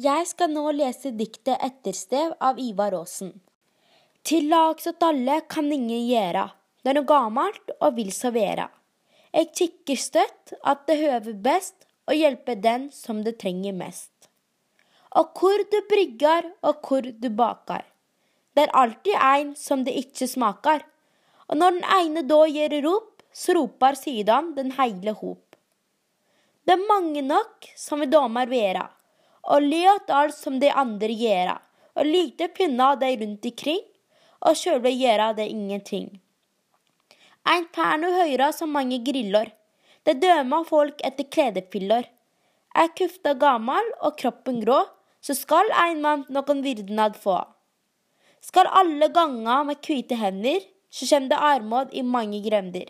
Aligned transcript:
Jeg 0.00 0.24
skal 0.24 0.48
nå 0.48 0.70
lese 0.72 1.10
diktet 1.12 1.60
'Etterstev' 1.60 2.32
av 2.40 2.56
Ivar 2.58 2.94
Aasen. 2.96 3.40
Til 4.24 4.48
lags 4.48 4.86
åt 4.86 5.02
alle 5.04 5.42
kan 5.44 5.68
ingen 5.68 6.06
gjera, 6.08 6.48
det 6.82 6.90
er 6.90 6.94
noe 6.96 7.04
gammalt 7.04 7.72
og 7.78 7.96
vil 7.96 8.08
så 8.10 8.30
vera. 8.32 8.70
Eg 9.34 9.52
tykker 9.52 9.96
støtt 10.00 10.54
at 10.64 10.86
det 10.86 10.96
høver 10.96 11.34
best 11.34 11.84
å 12.08 12.16
hjelpe 12.16 12.54
den 12.56 12.90
som 12.90 13.20
det 13.22 13.36
trenger 13.38 13.76
mest. 13.76 14.30
Og 15.12 15.36
hvor 15.36 15.60
du 15.60 15.78
bryggar 15.90 16.48
og 16.62 16.80
hvor 16.80 17.02
du 17.02 17.28
bakar, 17.28 17.84
det 18.56 18.64
er 18.64 18.72
alltid 18.72 19.14
ein 19.20 19.54
som 19.54 19.84
det 19.84 19.92
ikkje 19.92 20.30
smakar. 20.38 20.86
Og 21.52 21.60
når 21.60 21.70
den 21.76 21.84
ene 21.98 22.24
da 22.24 22.46
gjer 22.46 22.80
rop, 22.80 23.20
så 23.32 23.52
ropar 23.52 24.00
sydan 24.00 24.54
den 24.56 24.72
heile 24.72 25.12
hop. 25.12 25.56
Det 26.64 26.78
er 26.78 26.88
mange 26.88 27.20
nok 27.20 27.68
som 27.76 28.00
vil 28.00 28.08
domar 28.08 28.48
vera 28.48 28.88
og 29.42 29.62
le 29.62 29.84
alt 29.90 30.34
som 30.34 30.58
de 30.60 30.70
andre 30.70 31.14
gjera, 31.18 31.56
og 31.98 32.06
lite 32.06 32.48
pynna 32.54 32.94
dei 32.96 33.16
rundt 33.20 33.46
ikring, 33.46 33.82
og 34.42 34.58
sjølve 34.58 34.90
gjera 34.90 35.32
det 35.36 35.48
ingenting. 35.50 36.08
Ein 37.46 37.66
får 37.74 37.98
no 37.98 38.10
høyra 38.14 38.52
så 38.54 38.66
mange 38.66 39.00
griller, 39.02 39.50
det 40.06 40.20
dømer 40.22 40.64
folk 40.66 41.00
etter 41.06 41.26
kledepiller. 41.30 42.08
Er 42.74 42.90
kufta 42.98 43.34
gamal 43.38 43.86
og 44.00 44.16
kroppen 44.18 44.60
grå, 44.62 44.80
så 45.22 45.34
skal 45.38 45.68
ein 45.84 46.00
mann 46.02 46.24
nokon 46.30 46.62
virdnad 46.64 47.18
få. 47.18 47.38
Skal 48.42 48.70
alle 48.74 49.06
ganga 49.14 49.60
med 49.66 49.82
kvite 49.82 50.18
hender, 50.18 50.62
så 50.90 51.06
kjem 51.06 51.28
det 51.30 51.38
armod 51.38 51.92
i 51.94 52.02
mange 52.02 52.40
grender. 52.42 52.88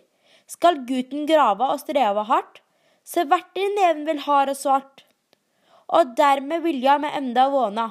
Skal 0.48 0.81
gutten 0.89 1.27
grava 1.29 1.73
og 1.75 1.83
streva 1.83 2.25
hardt, 2.29 2.62
så 3.05 3.27
verter 3.29 3.75
neven 3.77 4.07
vel 4.09 4.23
hard 4.25 4.53
og 4.53 4.57
svart 4.57 5.02
og 5.93 6.15
dermed 6.17 6.65
vilja 6.65 6.97
med 6.99 7.17
enda 7.19 7.49
våna, 7.53 7.89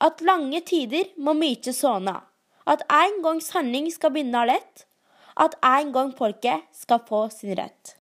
at 0.00 0.22
lange 0.24 0.60
tider 0.66 1.10
må 1.16 1.34
mykje 1.36 1.74
såna, 1.76 2.16
at 2.66 2.84
en 2.92 3.20
gang 3.24 3.42
sanning 3.44 3.90
skal 3.92 4.14
begynne 4.14 4.46
lett, 4.48 4.86
at 5.36 5.56
en 5.66 5.92
gang 5.92 6.14
folket 6.16 6.64
skal 6.72 7.02
få 7.08 7.26
sin 7.34 7.56
rett. 7.58 7.96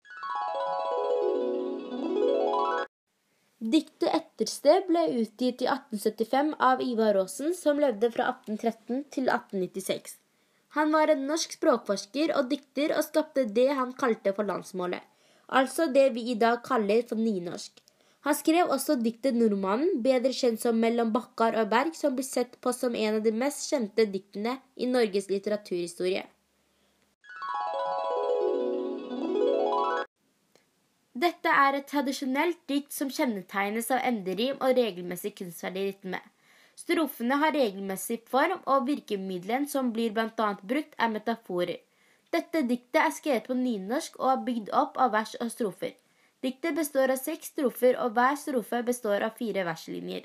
Diktet 3.62 4.08
'Ettersted' 4.10 4.88
ble 4.88 5.02
utgitt 5.20 5.62
i 5.62 5.68
1875 5.70 6.54
av 6.58 6.80
Ivar 6.82 7.14
Aasen, 7.20 7.54
som 7.54 7.78
levde 7.78 8.10
fra 8.10 8.26
1813 8.32 9.04
til 9.14 9.30
1896. 9.30 10.16
Han 10.74 10.90
var 10.92 11.12
en 11.12 11.26
norsk 11.28 11.54
språkforsker 11.58 12.32
og 12.34 12.50
dikter 12.50 12.94
og 12.96 13.04
skapte 13.06 13.44
det 13.58 13.68
han 13.78 13.92
kalte 13.92 14.32
for 14.34 14.48
landsmålet, 14.48 15.02
altså 15.48 15.86
det 15.94 16.08
vi 16.16 16.30
i 16.32 16.34
dag 16.34 16.62
kaller 16.66 17.06
for 17.06 17.20
nynorsk. 17.20 17.78
Han 18.22 18.36
skrev 18.38 18.70
også 18.70 18.94
diktet 19.02 19.34
'Nordmannen', 19.34 20.02
bedre 20.02 20.30
kjent 20.30 20.60
som 20.62 20.76
'Mellom 20.78 21.10
bakkar 21.12 21.56
og 21.58 21.70
berg', 21.70 21.96
som 21.98 22.14
blir 22.14 22.26
sett 22.26 22.60
på 22.60 22.72
som 22.72 22.94
en 22.94 23.16
av 23.18 23.22
de 23.22 23.32
mest 23.32 23.66
kjente 23.70 24.06
diktene 24.12 24.60
i 24.76 24.86
Norges 24.86 25.26
litteraturhistorie. 25.30 26.22
Dette 31.22 31.50
er 31.64 31.76
et 31.76 31.88
tradisjonelt 31.90 32.60
dikt 32.70 32.94
som 32.94 33.10
kjennetegnes 33.10 33.90
av 33.90 34.06
enderim 34.06 34.56
og 34.60 34.78
regelmessig 34.78 35.34
kunstferdig 35.40 35.82
rytme. 35.88 36.20
Strofene 36.78 37.36
har 37.42 37.52
regelmessig 37.52 38.20
form, 38.30 38.62
og 38.66 38.86
virkemidlene 38.86 39.68
som 39.68 39.90
blir 39.92 40.14
bl.a. 40.14 40.48
brukt, 40.62 40.94
er 40.98 41.12
metaforer. 41.12 41.82
Dette 42.32 42.62
diktet 42.70 43.02
er 43.02 43.12
skrevet 43.12 43.50
på 43.50 43.58
nynorsk 43.58 44.16
og 44.22 44.30
er 44.30 44.46
bygd 44.46 44.72
opp 44.72 44.96
av 44.96 45.12
vers 45.12 45.34
og 45.38 45.50
strofer. 45.52 45.92
Diktet 46.42 46.74
består 46.74 47.12
av 47.14 47.20
seks 47.22 47.52
strofer, 47.52 47.94
og 48.02 48.16
hver 48.16 48.34
strofe 48.34 48.80
består 48.82 49.22
av 49.22 49.36
fire 49.38 49.62
verslinjer. 49.68 50.24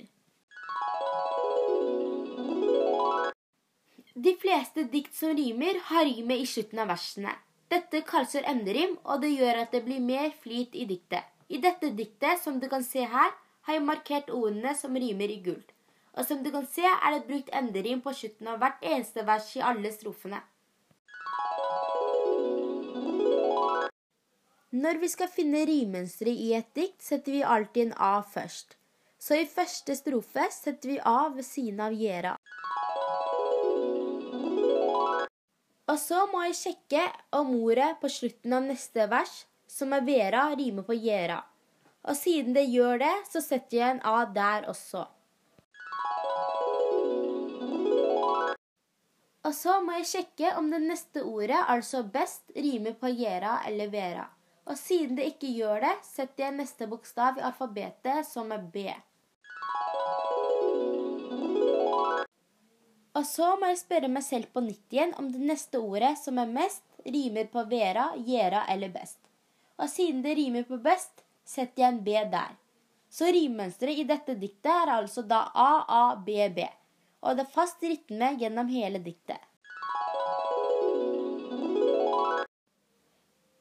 De 4.17 4.33
fleste 4.41 4.87
dikt 4.89 5.13
som 5.13 5.35
rimer, 5.37 5.77
har 5.91 6.07
rimet 6.09 6.41
i 6.41 6.47
slutten 6.49 6.81
av 6.81 6.89
versene. 6.89 7.35
Dette 7.69 8.01
kalles 8.07 8.33
for 8.33 8.49
enderim, 8.49 8.95
og 9.05 9.21
det 9.21 9.29
gjør 9.35 9.61
at 9.61 9.75
det 9.75 9.83
blir 9.85 10.01
mer 10.01 10.31
flyt 10.41 10.73
i 10.73 10.87
diktet. 10.89 11.27
I 11.53 11.61
dette 11.61 11.93
diktet, 11.93 12.41
som 12.41 12.57
du 12.59 12.65
kan 12.71 12.83
se 12.83 13.05
her, 13.05 13.35
har 13.67 13.77
jeg 13.77 13.85
markert 13.85 14.33
ordene 14.33 14.73
som 14.79 14.97
rimer 14.97 15.29
i 15.29 15.37
gull. 15.45 15.61
Og 16.17 16.25
som 16.25 16.41
du 16.41 16.49
kan 16.49 16.65
se, 16.65 16.81
er 16.81 17.13
det 17.13 17.27
brukt 17.27 17.53
enderim 17.53 18.01
på 18.01 18.15
slutten 18.17 18.49
av 18.49 18.57
hvert 18.63 18.81
eneste 18.81 19.21
vers 19.27 19.51
i 19.53 19.61
alle 19.61 19.93
strofene. 19.93 20.41
Når 24.77 24.99
vi 25.01 25.07
skal 25.09 25.29
finne 25.31 25.63
rimønsteret 25.65 26.37
i 26.37 26.51
et 26.53 26.67
dikt, 26.77 26.99
setter 27.01 27.33
vi 27.33 27.39
alltid 27.55 27.87
en 27.87 27.93
A 28.03 28.19
først. 28.21 28.75
Så 29.17 29.39
i 29.39 29.47
første 29.49 29.95
strofe 29.97 30.43
setter 30.53 30.91
vi 30.91 30.97
A 31.01 31.31
ved 31.33 31.47
siden 31.47 31.79
av 31.81 31.95
gjera. 31.97 32.35
Og 35.87 35.97
så 35.97 36.27
må 36.29 36.43
jeg 36.45 36.59
sjekke 36.59 37.07
om 37.39 37.55
ordet 37.55 37.89
på 38.03 38.11
slutten 38.11 38.53
av 38.53 38.67
neste 38.67 39.07
vers, 39.09 39.33
som 39.65 39.97
er 39.97 40.05
vera, 40.05 40.45
rimer 40.59 40.85
på 40.85 40.99
gjera. 40.99 41.39
Og 42.05 42.19
siden 42.19 42.53
det 42.53 42.67
gjør 42.69 43.01
det, 43.01 43.15
så 43.31 43.41
setter 43.41 43.79
jeg 43.79 43.97
en 43.97 44.05
A 44.05 44.25
der 44.29 44.69
også. 44.69 45.07
Og 49.47 49.53
så 49.55 49.81
må 49.81 49.97
jeg 50.03 50.09
sjekke 50.13 50.57
om 50.59 50.69
det 50.69 50.85
neste 50.85 51.25
ordet, 51.25 51.63
altså 51.65 52.03
best, 52.03 52.51
rimer 52.53 52.99
på 52.99 53.15
gjera 53.15 53.63
eller 53.65 53.89
vera. 53.89 54.33
Og 54.67 54.75
siden 54.75 55.15
det 55.15 55.29
ikke 55.31 55.49
gjør 55.55 55.83
det, 55.85 55.93
setter 56.03 56.47
jeg 56.47 56.57
neste 56.57 56.87
bokstav 56.91 57.39
i 57.39 57.45
alfabetet, 57.47 58.27
som 58.27 58.51
er 58.51 58.65
B. 58.73 58.89
Og 63.17 63.23
så 63.25 63.53
må 63.57 63.71
jeg 63.71 63.79
spørre 63.79 64.09
meg 64.11 64.25
selv 64.25 64.51
på 64.53 64.61
nytt 64.61 64.93
igjen 64.93 65.15
om 65.17 65.31
det 65.31 65.41
neste 65.41 65.79
ordet, 65.79 66.13
som 66.21 66.37
er 66.41 66.51
mest, 66.51 66.83
rimer 67.07 67.47
på 67.49 67.63
vera, 67.71 68.11
gjera 68.27 68.65
eller 68.69 68.91
best. 68.93 69.17
Og 69.79 69.89
siden 69.89 70.21
det 70.25 70.35
rimer 70.37 70.67
på 70.67 70.77
best, 70.83 71.23
setter 71.47 71.85
jeg 71.85 71.93
en 71.93 72.03
B 72.03 72.17
der. 72.29 72.57
Så 73.09 73.31
rimmønsteret 73.31 74.01
i 74.01 74.05
dette 74.09 74.35
diktet 74.35 74.69
er 74.73 74.91
altså 74.97 75.23
da 75.23 75.45
A, 75.55 75.71
A, 75.87 76.03
B, 76.19 76.35
B. 76.53 76.67
Og 77.23 77.37
det 77.37 77.47
er 77.47 77.55
fast 77.55 77.81
rytme 77.81 78.33
gjennom 78.37 78.67
hele 78.69 78.99
diktet. 79.01 79.39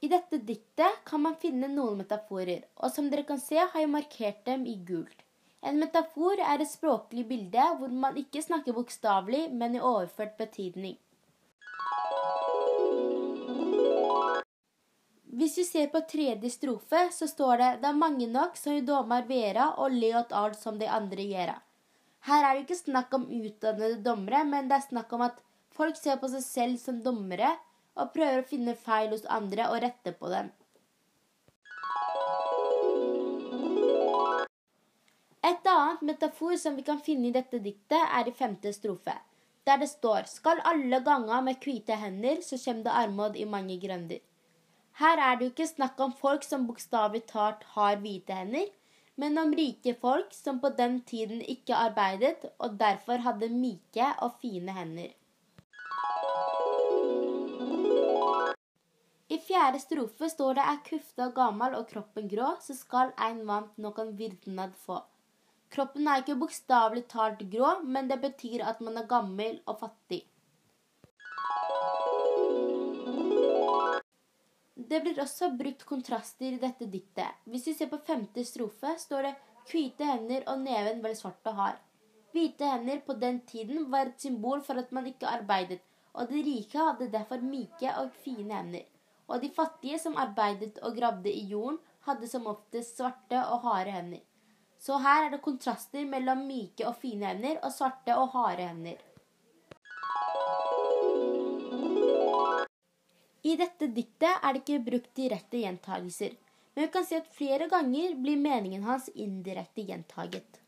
I 0.07 0.09
dette 0.09 0.39
diktet 0.39 1.01
kan 1.05 1.19
man 1.19 1.35
finne 1.43 1.67
noen 1.67 1.97
metaforer, 1.99 2.61
og 2.79 2.93
som 2.95 3.09
dere 3.11 3.25
kan 3.27 3.41
se 3.43 3.57
har 3.59 3.81
jeg 3.81 3.91
markert 3.91 4.45
dem 4.47 4.63
i 4.71 4.77
gult. 4.87 5.25
En 5.67 5.81
metafor 5.83 6.39
er 6.39 6.63
et 6.63 6.71
språklig 6.71 7.25
bilde 7.27 7.65
hvor 7.81 7.91
man 8.05 8.21
ikke 8.21 8.45
snakker 8.45 8.77
bokstavelig, 8.77 9.49
men 9.51 9.75
i 9.75 9.83
overført 9.83 10.37
betydning. 10.39 10.95
Hvis 15.41 15.59
vi 15.59 15.67
ser 15.73 15.91
på 15.91 16.05
tredje 16.07 16.55
strofe, 16.55 17.09
så 17.11 17.27
står 17.27 17.59
det 17.65 17.75
det 17.83 17.91
er 17.91 18.03
mange 18.05 18.31
nok 18.31 18.55
som 18.63 18.79
dommer 18.87 19.27
vera 19.27 19.73
og 19.83 19.91
le 19.91 20.15
åt 20.23 20.39
som 20.61 20.79
de 20.79 20.87
andre 20.87 21.27
gjera. 21.35 21.59
Her 22.31 22.45
er 22.45 22.53
det 22.55 22.69
ikke 22.69 22.85
snakk 22.85 23.19
om 23.19 23.27
utdannede 23.27 24.05
dommere, 24.07 24.47
men 24.47 24.71
det 24.71 24.79
er 24.79 24.87
snakk 24.87 25.19
om 25.19 25.27
at 25.27 25.43
folk 25.75 25.99
ser 25.99 26.23
på 26.23 26.31
seg 26.31 26.47
selv 26.47 26.79
som 26.79 27.03
dommere, 27.03 27.57
og 27.97 28.13
prøver 28.15 28.43
å 28.43 28.49
finne 28.49 28.77
feil 28.77 29.11
hos 29.15 29.27
andre 29.39 29.69
og 29.73 29.81
rette 29.85 30.13
på 30.21 30.31
dem. 30.33 30.53
Et 35.47 35.69
annet 35.71 36.01
metafor 36.03 36.57
som 36.59 36.77
vi 36.77 36.83
kan 36.87 36.99
finne 36.99 37.29
i 37.29 37.35
dette 37.35 37.61
diktet, 37.63 38.01
er 38.03 38.27
i 38.27 38.35
femte 38.35 38.73
strofe, 38.75 39.15
der 39.67 39.79
det 39.83 39.89
står 39.91 40.27
Skal 40.31 40.63
alle 40.71 40.99
ganga 41.07 41.41
med 41.41 41.61
hvite 41.63 41.99
hender, 42.01 42.41
så 42.43 42.59
kjem 42.59 42.83
det 42.87 42.95
armod 43.03 43.37
i 43.37 43.47
mange 43.47 43.77
grønder. 43.83 44.23
Her 44.99 45.21
er 45.21 45.37
det 45.37 45.47
jo 45.47 45.53
ikke 45.53 45.69
snakk 45.69 46.01
om 46.01 46.15
folk 46.19 46.45
som 46.47 46.67
bokstavelig 46.67 47.27
talt 47.31 47.63
har 47.77 48.01
hvite 48.03 48.35
hender, 48.35 48.67
men 49.17 49.39
om 49.39 49.53
rike 49.57 49.95
folk 50.01 50.35
som 50.35 50.59
på 50.61 50.71
den 50.79 50.99
tiden 51.09 51.43
ikke 51.55 51.77
arbeidet 51.77 52.51
og 52.59 52.79
derfor 52.81 53.23
hadde 53.27 53.53
myke 53.53 54.09
og 54.25 54.41
fine 54.43 54.75
hender. 54.77 55.13
I 59.37 59.41
fjerde 59.45 59.77
strofe 59.83 60.29
står 60.33 60.55
det 60.57 60.63
er 60.71 60.79
kufta 60.87 61.27
gammel 61.37 61.75
og 61.77 61.91
kroppen 61.91 62.29
grå, 62.31 62.55
så 62.65 62.73
skal 62.73 63.11
ein 63.21 63.43
vant 63.49 63.75
noen 63.85 64.15
virdnad 64.17 64.73
få. 64.87 64.97
Kroppen 65.75 66.09
er 66.09 66.23
ikke 66.23 66.39
bokstavelig 66.41 67.03
talt 67.13 67.43
grå, 67.53 67.75
men 67.85 68.09
det 68.09 68.17
betyr 68.23 68.65
at 68.71 68.81
man 68.87 68.97
er 68.97 69.09
gammel 69.11 69.59
og 69.69 69.83
fattig. 69.83 70.23
Det 74.95 75.03
blir 75.05 75.21
også 75.21 75.51
brukt 75.61 75.85
kontraster 75.91 76.55
i 76.55 76.63
dette 76.63 76.89
diktet. 76.97 77.37
Hvis 77.45 77.69
vi 77.69 77.77
ser 77.77 77.93
på 77.93 78.01
femte 78.09 78.47
strofe, 78.47 78.97
står 79.05 79.29
det 79.29 79.37
hvite 79.69 80.13
hender 80.15 80.49
og 80.49 80.65
neven 80.65 81.05
vel 81.05 81.19
svart 81.19 81.53
og 81.53 81.61
hard. 81.61 81.85
Hvite 82.33 82.73
hender 82.73 83.05
på 83.05 83.21
den 83.21 83.45
tiden 83.45 83.91
var 83.93 84.09
et 84.09 84.29
symbol 84.29 84.65
for 84.65 84.81
at 84.81 84.97
man 84.97 85.13
ikke 85.13 85.29
arbeidet, 85.29 85.83
og 86.17 86.33
de 86.33 86.45
rike 86.53 86.81
hadde 86.89 87.13
derfor 87.13 87.45
myke 87.45 87.99
og 88.01 88.15
fine 88.25 88.63
hender 88.63 88.93
og 89.27 89.43
de 89.43 89.51
fattige 89.51 89.99
som 89.99 90.17
arbeidet 90.17 90.79
og 90.83 90.97
gravde 90.97 91.33
i 91.33 91.45
jorden, 91.51 91.79
hadde 92.07 92.29
som 92.31 92.47
oftest 92.47 93.01
svarte 93.01 93.41
og 93.51 93.65
harde 93.67 93.91
hender. 93.91 94.23
Så 94.79 94.99
her 95.03 95.27
er 95.27 95.33
det 95.35 95.43
kontraster 95.43 96.07
mellom 96.07 96.45
myke 96.47 96.87
og 96.87 96.99
fine 97.03 97.33
hender 97.33 97.59
og 97.65 97.73
svarte 97.75 98.15
og 98.15 98.31
harde 98.37 98.69
hender. 98.69 99.01
I 103.47 103.55
dette 103.59 103.89
diktet 103.95 104.43
er 104.43 104.55
det 104.55 104.63
ikke 104.63 104.85
brukt 104.91 105.11
direkte 105.19 105.63
gjentagelser, 105.63 106.33
men 106.75 106.87
vi 106.87 106.93
kan 106.93 107.07
si 107.07 107.19
at 107.19 107.29
flere 107.35 107.69
ganger 107.71 108.15
blir 108.21 108.39
meningen 108.39 108.87
hans 108.87 109.09
indirekte 109.15 109.87
gjentaget. 109.87 110.61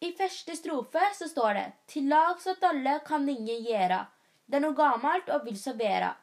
I 0.00 0.12
første 0.16 0.56
strofe 0.56 1.02
så 1.18 1.28
står 1.28 1.58
det 1.58 1.66
Til 1.92 2.08
lags 2.08 2.46
at 2.50 2.64
alle 2.64 2.98
kan 3.06 3.28
ingen 3.28 3.64
gjera. 3.66 4.06
Det 4.48 4.56
er 4.56 4.64
noe 4.64 4.76
gammelt 4.76 5.28
og 5.28 5.44
vil 5.44 5.58
så 5.60 5.74
Jeg 5.76 6.14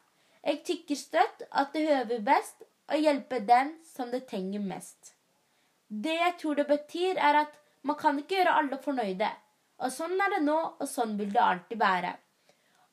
Eg 0.45 0.63
tykker 0.65 0.95
støtt 0.97 1.43
at 1.51 1.73
det 1.73 1.85
høver 1.85 2.21
best 2.25 2.63
å 2.89 2.97
hjelpe 2.97 3.39
den 3.39 3.75
som 3.85 4.09
det 4.11 4.27
trenger 4.29 4.59
mest. 4.59 5.13
Det 5.87 6.13
jeg 6.13 6.37
tror 6.41 6.55
det 6.55 6.67
betyr, 6.67 7.17
er 7.17 7.35
at 7.45 7.53
man 7.81 7.97
kan 7.97 8.17
ikke 8.19 8.35
gjøre 8.39 8.55
alle 8.61 8.77
fornøyde. 8.81 9.29
Og 9.81 9.91
sånn 9.93 10.17
er 10.21 10.35
det 10.35 10.41
nå, 10.45 10.57
og 10.79 10.87
sånn 10.89 11.17
vil 11.17 11.33
det 11.33 11.41
alltid 11.41 11.79
være. 11.81 12.15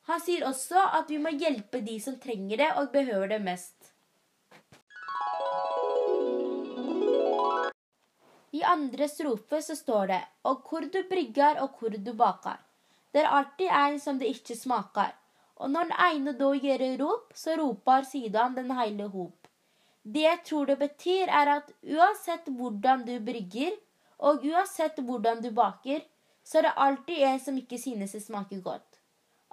Han 0.09 0.21
sier 0.21 0.45
også 0.45 0.81
at 0.99 1.09
vi 1.09 1.17
må 1.17 1.33
hjelpe 1.33 1.81
de 1.81 1.97
som 2.01 2.19
trenger 2.19 2.57
det 2.57 2.69
og 2.77 2.91
behøver 2.93 3.33
det 3.33 3.41
mest. 3.41 3.93
I 8.53 8.61
andre 8.69 9.07
strofe 9.09 9.63
så 9.65 9.73
står 9.73 10.07
det 10.11 10.21
Og 10.45 10.67
hvor 10.69 10.85
du 10.85 10.99
brygger 11.09 11.57
og 11.63 11.79
hvor 11.79 11.89
du 11.89 12.13
baker. 12.13 12.59
Det 13.13 13.23
er 13.23 13.33
alltid 13.33 13.69
en 13.69 13.99
som 13.99 14.19
det 14.19 14.29
ikke 14.29 14.57
smaker. 14.57 15.13
Og 15.63 15.71
når 15.71 15.89
den 15.89 15.99
ene 16.09 16.33
da 16.35 16.49
gjør 16.59 16.83
rop, 16.99 17.29
så 17.39 17.55
roper 17.55 18.03
siden 18.07 18.57
den 18.57 18.71
hele 18.75 19.07
hop. 19.13 19.47
Det 20.03 20.25
jeg 20.25 20.39
tror 20.43 20.67
det 20.67 20.79
betyr, 20.81 21.29
er 21.31 21.51
at 21.57 21.69
uansett 21.87 22.49
hvordan 22.51 23.05
du 23.07 23.13
brygger, 23.23 23.71
og 24.19 24.43
uansett 24.43 24.99
hvordan 24.99 25.39
du 25.43 25.51
baker, 25.55 26.03
så 26.43 26.59
er 26.59 26.67
det 26.67 26.73
alltid 26.85 27.23
en 27.29 27.39
som 27.39 27.57
ikke 27.59 27.79
synes 27.79 28.11
det 28.11 28.23
smaker 28.25 28.59
godt. 28.65 28.99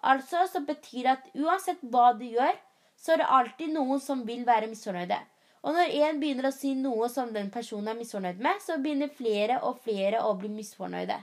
Altså 0.02 0.46
så 0.50 0.64
betyr 0.66 1.06
det 1.06 1.12
at 1.12 1.30
uansett 1.38 1.82
hva 1.92 2.10
du 2.18 2.26
gjør, 2.26 2.58
så 2.98 3.14
er 3.14 3.22
det 3.22 3.32
alltid 3.38 3.74
noen 3.76 4.02
som 4.02 4.26
vil 4.26 4.42
være 4.48 4.68
misfornøyde. 4.72 5.18
Og 5.62 5.76
når 5.76 5.94
en 6.02 6.20
begynner 6.20 6.48
å 6.48 6.56
si 6.56 6.72
noe 6.74 7.08
som 7.12 7.30
den 7.32 7.50
personen 7.52 7.92
er 7.92 7.98
misfornøyd 8.00 8.40
med, 8.42 8.58
så 8.64 8.80
begynner 8.80 9.12
flere 9.12 9.60
og 9.68 9.78
flere 9.84 10.24
å 10.26 10.34
bli 10.40 10.50
misfornøyde. 10.52 11.18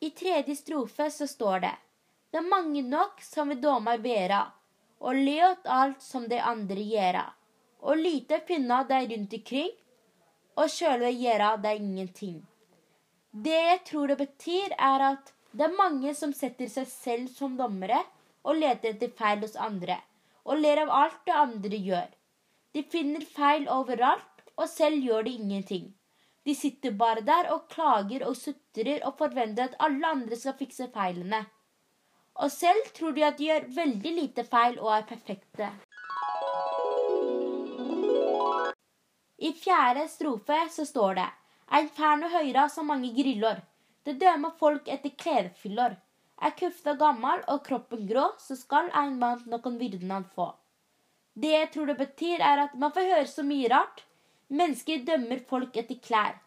I 0.00 0.10
tredje 0.10 0.56
strofe 0.56 1.10
så 1.10 1.26
står 1.26 1.60
det 1.60 1.74
Det 2.30 2.38
er 2.40 2.48
mange 2.48 2.82
nok 2.82 3.20
som 3.20 3.50
vil 3.52 3.60
domar 3.60 3.98
vera, 4.00 4.46
og 5.00 5.16
le 5.16 5.34
åt 5.50 5.66
alt 5.66 6.02
som 6.02 6.28
de 6.28 6.38
andre 6.40 6.84
gjera, 6.92 7.24
og 7.80 8.00
lite 8.00 8.38
finna 8.48 8.78
deg 8.88 9.12
rundt 9.12 9.36
ikring, 9.36 9.74
og 10.56 10.72
sjølve 10.72 11.10
gjera 11.12 11.50
deg 11.60 11.82
ingenting. 11.82 12.40
Det 13.30 13.60
jeg 13.66 13.82
tror 13.90 14.08
det 14.08 14.18
betyr, 14.22 14.72
er 14.78 15.06
at 15.10 15.34
det 15.52 15.66
er 15.68 15.76
mange 15.76 16.14
som 16.16 16.32
setter 16.32 16.72
seg 16.72 16.88
selv 16.88 17.28
som 17.36 17.60
dommere 17.60 18.00
og 18.42 18.56
leter 18.56 18.94
etter 18.94 19.12
feil 19.20 19.44
hos 19.44 19.56
andre, 19.68 20.00
og 20.48 20.64
ler 20.64 20.80
av 20.86 20.96
alt 21.02 21.22
det 21.28 21.36
andre 21.44 21.84
gjør. 21.90 22.10
De 22.72 22.88
finner 22.88 23.24
feil 23.36 23.68
overalt, 23.68 24.44
og 24.56 24.68
selv 24.68 25.04
gjør 25.04 25.28
de 25.28 25.36
ingenting. 25.36 25.90
De 26.44 26.54
sitter 26.56 26.94
bare 26.96 27.20
der 27.20 27.50
og 27.54 27.68
klager 27.72 28.24
og 28.28 28.36
sutrer 28.36 29.02
og 29.04 29.18
forventer 29.18 29.68
at 29.68 29.76
alle 29.86 30.12
andre 30.16 30.36
skal 30.40 30.56
fikse 30.56 30.88
feilene. 30.94 31.44
Og 32.40 32.50
selv 32.52 32.92
tror 32.96 33.12
de 33.12 33.26
at 33.26 33.38
de 33.38 33.50
gjør 33.50 33.68
veldig 33.76 34.12
lite 34.16 34.44
feil 34.48 34.78
og 34.80 34.94
er 34.96 35.08
perfekte. 35.08 35.68
I 39.40 39.52
fjerde 39.56 40.06
strofe 40.08 40.56
så 40.72 40.84
står 40.88 41.14
det 41.20 41.28
fær 41.96 42.24
høyra 42.32 42.68
så 42.68 42.82
mange 42.82 43.12
grillor. 43.14 43.60
Det 44.04 44.18
dømer 44.20 44.56
folk 44.58 44.88
etter 44.88 45.12
klesfyllor. 45.16 45.96
Er 46.40 46.56
kufta 46.56 46.94
gammal 46.94 47.42
og 47.52 47.64
kroppen 47.64 48.06
grå, 48.08 48.32
så 48.38 48.56
skal 48.56 48.88
ein 48.96 49.18
mann 49.20 49.42
noen 49.46 49.76
vyrden 49.78 50.10
han 50.10 50.24
få. 50.24 50.54
Det 51.36 51.52
jeg 51.52 51.70
tror 51.72 51.86
det 51.86 51.98
betyr, 51.98 52.40
er 52.40 52.64
at 52.64 52.74
man 52.74 52.92
får 52.92 53.10
høre 53.12 53.28
så 53.28 53.44
mye 53.44 53.68
rart. 53.68 54.04
Mennesker 54.50 55.04
dømmer 55.06 55.38
folk 55.46 55.76
etter 55.78 55.98
klær. 56.02 56.38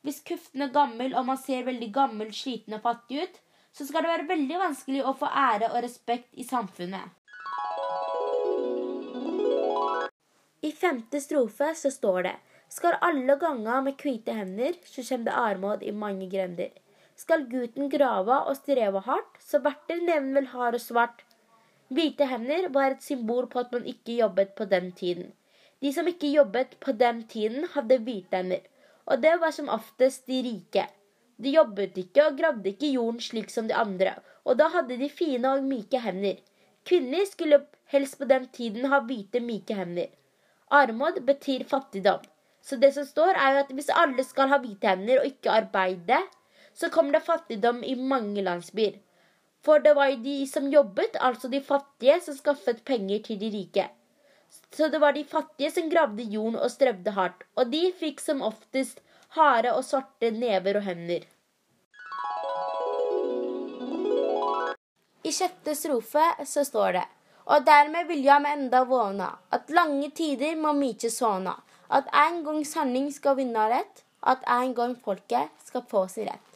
Hvis 0.00 0.22
kuften 0.24 0.64
er 0.64 0.72
gammel 0.72 1.12
og 1.12 1.26
man 1.28 1.36
ser 1.36 1.66
veldig 1.66 1.90
gammel, 1.92 2.30
sliten 2.32 2.72
og 2.78 2.84
fattig 2.86 3.26
ut, 3.26 3.34
så 3.76 3.84
skal 3.84 4.06
det 4.06 4.12
være 4.14 4.28
veldig 4.30 4.60
vanskelig 4.62 5.02
å 5.04 5.12
få 5.20 5.28
ære 5.28 5.68
og 5.68 5.82
respekt 5.84 6.30
i 6.40 6.46
samfunnet. 6.46 7.04
I 10.64 10.70
femte 10.76 11.20
strofe 11.20 11.68
så 11.76 11.92
står 11.92 12.22
det 12.28 12.36
skal 12.70 12.96
alle 13.04 13.34
ganga 13.36 13.80
med 13.84 13.98
hvite 14.00 14.32
hender, 14.36 14.76
så 14.86 15.02
kjem 15.04 15.26
det 15.26 15.34
armod 15.34 15.82
i 15.82 15.92
mange 15.92 16.28
grender. 16.32 16.70
Skal 17.18 17.44
gutten 17.50 17.90
grava 17.92 18.44
og 18.48 18.56
streva 18.56 19.02
hardt, 19.04 19.36
så 19.42 19.60
verter 19.64 20.00
neven 20.06 20.32
vel 20.38 20.48
hard 20.54 20.78
og 20.78 20.84
svart. 20.84 21.24
Hvite 21.92 22.28
hender 22.30 22.70
var 22.72 22.94
et 22.94 23.04
symbol 23.04 23.50
på 23.52 23.64
at 23.64 23.74
man 23.74 23.88
ikke 23.90 24.16
jobbet 24.22 24.54
på 24.56 24.68
den 24.70 24.92
tiden. 24.96 25.34
De 25.80 25.92
som 25.96 26.08
ikke 26.08 26.28
jobbet 26.28 26.76
på 26.80 26.92
den 26.92 27.22
tiden, 27.28 27.64
hadde 27.74 28.00
hvite 28.04 28.36
hender, 28.36 28.64
og 29.06 29.22
det 29.22 29.36
var 29.40 29.54
som 29.56 29.70
oftest 29.72 30.26
de 30.28 30.42
rike. 30.44 30.86
De 31.40 31.54
jobbet 31.54 31.96
ikke 32.02 32.26
og 32.26 32.36
gravde 32.38 32.68
ikke 32.74 32.92
jorden 32.92 33.20
slik 33.24 33.50
som 33.52 33.68
de 33.68 33.74
andre, 33.74 34.14
og 34.44 34.58
da 34.60 34.68
hadde 34.74 34.98
de 35.00 35.08
fine 35.08 35.54
og 35.56 35.64
myke 35.64 36.00
hender. 36.04 36.40
Kvinner 36.84 37.24
skulle 37.28 37.62
helst 37.92 38.18
på 38.20 38.28
den 38.28 38.48
tiden 38.52 38.90
ha 38.92 39.00
hvite, 39.04 39.40
myke 39.40 39.76
hender. 39.76 40.10
Armod 40.70 41.20
betyr 41.26 41.64
fattigdom. 41.68 42.26
Så 42.62 42.76
det 42.76 42.92
som 42.94 43.06
står, 43.08 43.32
er 43.34 43.54
jo 43.54 43.62
at 43.64 43.72
hvis 43.72 43.92
alle 44.02 44.24
skal 44.24 44.50
ha 44.52 44.58
hvite 44.60 44.88
hender 44.88 45.22
og 45.22 45.30
ikke 45.30 45.54
arbeide, 45.62 46.18
så 46.76 46.90
kommer 46.92 47.16
det 47.16 47.26
fattigdom 47.26 47.80
i 47.82 47.94
mange 47.94 48.44
landsbyer. 48.44 49.00
For 49.64 49.80
det 49.84 49.94
var 49.96 50.12
jo 50.12 50.20
de 50.24 50.36
som 50.48 50.68
jobbet, 50.72 51.16
altså 51.20 51.48
de 51.48 51.60
fattige, 51.60 52.20
som 52.24 52.36
skaffet 52.36 52.84
penger 52.84 53.24
til 53.24 53.40
de 53.40 53.50
rike. 53.56 53.88
Så 54.70 54.88
det 54.88 54.98
var 54.98 55.12
de 55.12 55.24
fattige 55.24 55.70
som 55.74 55.90
gravde 55.90 56.22
jorden 56.22 56.58
og 56.58 56.70
strevde 56.70 57.14
hardt, 57.16 57.44
og 57.56 57.70
de 57.72 57.90
fikk 58.00 58.22
som 58.22 58.42
oftest 58.42 59.00
harde 59.36 59.74
og 59.74 59.84
svarte 59.86 60.30
never 60.34 60.80
og 60.80 60.86
hender. 60.86 61.26
I 65.24 65.32
sjette 65.34 65.74
strofe 65.76 66.24
så 66.48 66.64
står 66.64 66.92
det 66.98 67.06
Og 67.50 67.66
dermed 67.66 68.06
vil 68.08 68.22
jeg 68.24 68.42
med 68.42 68.58
enda 68.58 68.84
våna, 68.84 69.32
at 69.50 69.70
lange 69.70 70.10
tider 70.14 70.56
må 70.56 70.72
mykje 70.76 71.10
såna 71.10 71.56
at 71.90 72.06
en 72.14 72.44
gang 72.46 72.62
sanning 72.66 73.10
skal 73.12 73.36
vinne 73.40 73.66
rett, 73.72 74.04
at 74.22 74.44
en 74.46 74.74
gang 74.74 74.94
folket 75.04 75.50
skal 75.66 75.82
få 75.90 76.04
sin 76.08 76.28
rett. 76.28 76.46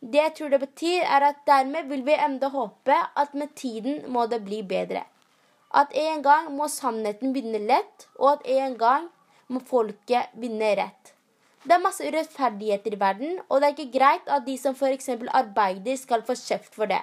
Det 0.00 0.20
jeg 0.20 0.34
tror 0.38 0.52
det 0.52 0.60
betyr, 0.62 1.02
er 1.02 1.24
at 1.32 1.42
dermed 1.48 1.88
vil 1.90 2.04
vi 2.06 2.14
enda 2.14 2.50
håpe 2.52 2.94
at 2.94 3.34
med 3.34 3.54
tiden 3.58 4.04
må 4.12 4.26
det 4.30 4.42
bli 4.46 4.60
bedre. 4.62 5.02
At 5.76 5.92
en 5.92 6.22
gang 6.24 6.48
må 6.56 6.70
sannheten 6.72 7.34
vinne 7.36 7.60
lett, 7.68 8.06
og 8.16 8.38
at 8.38 8.46
en 8.48 8.78
gang 8.80 9.10
må 9.52 9.60
folket 9.60 10.32
vinne 10.40 10.72
rett. 10.78 11.12
Det 11.66 11.74
er 11.74 11.82
masse 11.82 12.06
urettferdigheter 12.06 12.94
i 12.94 13.00
verden, 13.00 13.40
og 13.48 13.60
det 13.60 13.68
er 13.68 13.74
ikke 13.74 13.98
greit 13.98 14.28
at 14.30 14.46
de 14.46 14.54
som 14.60 14.76
f.eks. 14.76 15.08
arbeider, 15.34 15.98
skal 15.98 16.22
få 16.24 16.36
kjeft 16.38 16.78
for 16.78 16.88
det. 16.88 17.02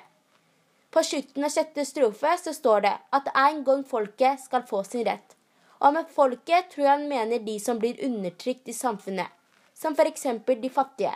På 0.94 1.04
slutten 1.04 1.44
av 1.44 1.52
sjette 1.52 1.84
strofe 1.90 2.32
så 2.40 2.54
står 2.56 2.86
det 2.86 2.94
at 3.18 3.30
en 3.34 3.64
gang 3.68 3.84
folket 3.84 4.40
skal 4.46 4.64
få 4.70 4.84
sin 4.88 5.06
rett. 5.08 5.36
Og 5.84 5.94
med 5.98 6.10
folket 6.16 6.72
tror 6.72 6.86
jeg 6.86 6.94
han 6.94 7.08
mener 7.10 7.44
de 7.44 7.58
som 7.60 7.80
blir 7.82 8.00
undertrykt 8.06 8.72
i 8.72 8.78
samfunnet, 8.78 9.28
som 9.76 9.98
f.eks. 9.98 10.28
de 10.48 10.70
fattige. 10.72 11.14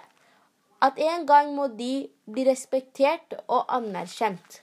At 0.82 1.00
en 1.00 1.26
gang 1.26 1.54
må 1.56 1.70
de 1.74 2.10
bli 2.26 2.46
respektert 2.50 3.38
og 3.48 3.64
anerkjent. 3.72 4.62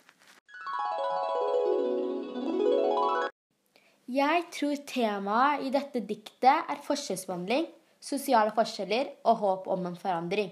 Jeg 4.04 4.42
tror 4.52 4.76
temaet 4.84 5.62
i 5.64 5.70
dette 5.72 6.02
diktet 6.04 6.68
er 6.68 6.80
forskjellsbehandling, 6.84 7.70
sosiale 8.04 8.52
forskjeller 8.52 9.14
og 9.24 9.38
håp 9.40 9.68
om 9.72 9.86
en 9.88 9.96
forandring. 9.96 10.50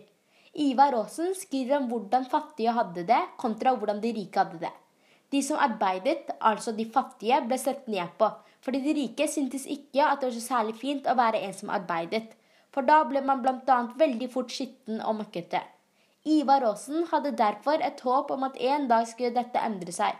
Ivar 0.57 0.97
Aasen 0.97 1.35
skriver 1.37 1.77
om 1.77 1.91
hvordan 1.91 2.25
fattige 2.33 2.73
hadde 2.73 3.05
det, 3.05 3.21
kontra 3.37 3.75
hvordan 3.77 4.01
de 4.01 4.15
rike 4.17 4.41
hadde 4.41 4.63
det. 4.63 4.73
De 5.29 5.43
som 5.45 5.61
arbeidet, 5.61 6.33
altså 6.41 6.73
de 6.73 6.89
fattige, 6.89 7.43
ble 7.45 7.61
sett 7.61 7.85
ned 7.93 8.17
på, 8.17 8.31
fordi 8.65 8.81
de 8.87 8.97
rike 9.03 9.29
syntes 9.29 9.69
ikke 9.69 10.01
at 10.01 10.21
det 10.21 10.31
var 10.31 10.39
så 10.39 10.47
særlig 10.47 10.79
fint 10.81 11.05
å 11.05 11.19
være 11.21 11.45
en 11.45 11.53
som 11.53 11.77
arbeidet, 11.77 12.33
for 12.73 12.89
da 12.89 13.03
ble 13.05 13.21
man 13.21 13.45
bl.a. 13.45 13.79
veldig 14.01 14.33
fort 14.33 14.49
skitten 14.49 15.05
og 15.05 15.19
møkkete. 15.21 15.61
Ivar 16.25 16.65
Aasen 16.71 17.05
hadde 17.13 17.37
derfor 17.37 17.85
et 17.85 18.01
håp 18.01 18.33
om 18.33 18.49
at 18.49 18.57
en 18.57 18.89
dag 18.89 19.05
skulle 19.13 19.37
dette 19.37 19.61
endre 19.61 19.93
seg, 19.93 20.17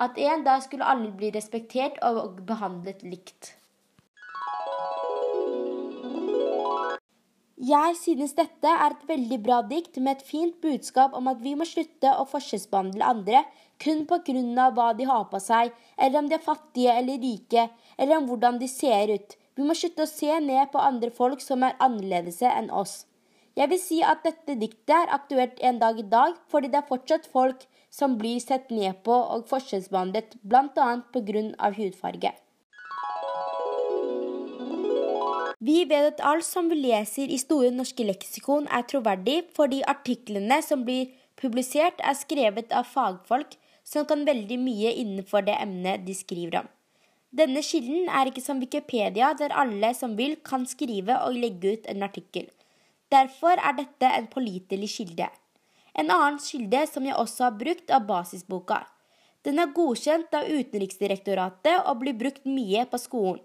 at 0.00 0.18
en 0.18 0.44
dag 0.44 0.62
skulle 0.64 0.86
alle 0.88 1.12
bli 1.12 1.30
respektert 1.34 1.98
og 2.06 2.40
behandlet 2.48 3.02
likt. 3.04 3.54
Jeg 7.60 7.96
synes 8.00 8.32
dette 8.32 8.70
er 8.72 8.94
et 8.94 9.02
veldig 9.04 9.36
bra 9.44 9.58
dikt 9.68 9.98
med 10.00 10.16
et 10.16 10.24
fint 10.24 10.54
budskap 10.64 11.12
om 11.18 11.26
at 11.28 11.42
vi 11.44 11.52
må 11.60 11.66
slutte 11.68 12.14
å 12.16 12.24
forskjellsbehandle 12.30 13.04
andre 13.04 13.42
kun 13.80 14.06
av 14.08 14.72
hva 14.76 14.94
de 14.96 15.04
har 15.08 15.26
på 15.28 15.40
seg, 15.40 15.70
eller 15.98 16.18
om 16.18 16.28
de 16.28 16.36
er 16.36 16.44
fattige 16.44 16.96
eller 16.96 17.20
rike, 17.20 17.68
eller 17.98 18.16
om 18.16 18.26
hvordan 18.28 18.58
de 18.60 18.68
ser 18.68 19.12
ut. 19.12 19.36
Vi 19.56 19.62
må 19.64 19.76
slutte 19.76 20.04
å 20.04 20.08
se 20.08 20.40
ned 20.40 20.72
på 20.72 20.80
andre 20.80 21.10
folk 21.10 21.40
som 21.44 21.62
er 21.62 21.76
annerledes 21.78 22.40
enn 22.42 22.70
oss. 22.70 23.04
Jeg 23.56 23.68
vil 23.68 23.80
si 23.82 24.00
at 24.00 24.24
dette 24.24 24.56
diktet 24.56 24.96
er 24.96 25.12
aktuelt 25.12 25.60
en 25.60 25.78
dag 25.80 25.98
i 26.00 26.08
dag, 26.08 26.36
fordi 26.48 26.72
det 26.72 26.80
er 26.80 26.88
fortsatt 26.88 27.28
folk 27.28 27.66
som 27.90 28.16
blir 28.18 28.38
sett 28.40 28.70
ned 28.70 29.02
på 29.04 29.12
og 29.12 29.48
forskjellsbehandlet, 29.50 30.38
bl.a. 30.42 30.88
pga. 31.12 31.72
hudfarge. 31.76 32.32
Vi 35.60 35.82
vet 35.84 36.14
at 36.14 36.22
alt 36.24 36.46
som 36.46 36.70
vi 36.70 36.78
leser 36.80 37.28
i 37.28 37.36
Store 37.36 37.68
norske 37.74 38.06
leksikon 38.06 38.68
er 38.72 38.86
troverdig, 38.88 39.42
fordi 39.52 39.82
artiklene 39.84 40.62
som 40.64 40.86
blir 40.86 41.10
publisert, 41.36 42.00
er 42.00 42.16
skrevet 42.16 42.72
av 42.72 42.88
fagfolk 42.88 43.58
som 43.84 44.06
kan 44.08 44.24
veldig 44.24 44.56
mye 44.62 44.94
innenfor 45.02 45.44
det 45.44 45.58
emnet 45.60 46.06
de 46.06 46.16
skriver 46.16 46.62
om. 46.62 46.70
Denne 47.36 47.60
kilden 47.62 48.08
er 48.08 48.30
ikke 48.30 48.42
som 48.42 48.62
Wikipedia, 48.62 49.34
der 49.38 49.52
alle 49.52 49.92
som 49.94 50.16
vil, 50.18 50.38
kan 50.42 50.64
skrive 50.66 51.18
og 51.26 51.36
legge 51.36 51.76
ut 51.76 51.92
en 51.92 52.02
artikkel. 52.08 52.48
Derfor 53.12 53.60
er 53.60 53.76
dette 53.76 54.10
en 54.16 54.26
pålitelig 54.32 54.90
kilde. 54.96 55.28
En 55.94 56.10
annen 56.10 56.38
kilde 56.42 56.86
som 56.86 57.06
jeg 57.06 57.18
også 57.18 57.48
har 57.48 57.58
brukt, 57.58 57.90
er 57.90 58.06
basisboka. 58.06 58.84
Den 59.46 59.58
er 59.58 59.72
godkjent 59.72 60.34
av 60.36 60.48
Utenriksdirektoratet 60.48 61.86
og 61.88 62.02
blir 62.02 62.18
brukt 62.18 62.44
mye 62.44 62.84
på 62.90 63.00
skolen. 63.00 63.40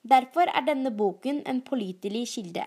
Derfor 0.00 0.48
er 0.48 0.64
denne 0.64 0.92
boken 0.96 1.42
en 1.50 1.60
pålitelig 1.60 2.28
kilde. 2.34 2.64